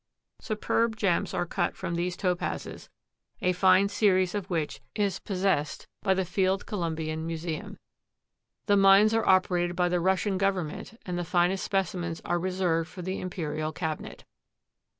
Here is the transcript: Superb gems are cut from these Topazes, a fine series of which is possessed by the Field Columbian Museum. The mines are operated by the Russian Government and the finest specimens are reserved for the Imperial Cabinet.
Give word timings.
Superb 0.39 0.95
gems 0.95 1.31
are 1.31 1.45
cut 1.45 1.75
from 1.75 1.93
these 1.93 2.17
Topazes, 2.17 2.89
a 3.39 3.53
fine 3.53 3.87
series 3.87 4.33
of 4.33 4.49
which 4.49 4.81
is 4.95 5.19
possessed 5.19 5.87
by 6.01 6.15
the 6.15 6.25
Field 6.25 6.65
Columbian 6.65 7.23
Museum. 7.27 7.77
The 8.65 8.77
mines 8.77 9.13
are 9.13 9.27
operated 9.29 9.75
by 9.75 9.89
the 9.89 9.99
Russian 9.99 10.39
Government 10.39 10.99
and 11.05 11.19
the 11.19 11.23
finest 11.23 11.63
specimens 11.63 12.19
are 12.25 12.39
reserved 12.39 12.89
for 12.89 13.03
the 13.03 13.19
Imperial 13.19 13.71
Cabinet. 13.71 14.23